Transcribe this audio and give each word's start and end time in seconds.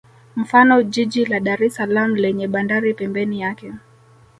Mfano 0.35 0.83
jiji 0.83 1.25
la 1.25 1.39
Dar 1.39 1.63
es 1.63 1.75
salaam 1.75 2.15
lenye 2.15 2.47
bandari 2.47 2.91
pembeni 2.93 3.39
yake 3.41 3.73